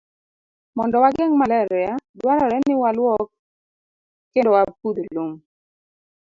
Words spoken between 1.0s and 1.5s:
wageng'